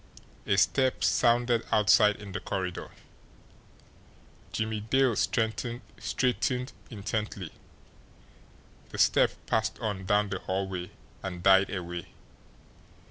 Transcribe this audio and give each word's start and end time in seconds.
A 0.47 0.57
step 0.57 1.03
sounded 1.03 1.63
outside 1.71 2.15
in 2.15 2.31
the 2.31 2.39
corridor. 2.39 2.89
Jimmie 4.51 4.79
Dale 4.79 5.15
straightened 5.15 6.71
intently. 6.89 7.51
The 8.89 8.97
step 8.97 9.33
passed 9.45 9.77
on 9.77 10.07
down 10.07 10.29
the 10.29 10.39
hallway 10.39 10.89
and 11.21 11.43
died 11.43 11.69
away. 11.69 12.07